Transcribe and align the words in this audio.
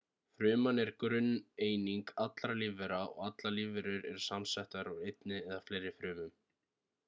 fruman 0.37 0.83
er 0.83 0.89
grunneining 1.03 2.05
allra 2.25 2.57
lífvera 2.61 2.99
og 3.11 3.21
allar 3.27 3.55
lífverur 3.59 4.01
eru 4.13 4.25
samsettar 4.31 4.93
úr 4.95 5.07
einni 5.11 5.41
eða 5.43 5.63
fleiri 5.69 5.97
frumum 6.01 6.37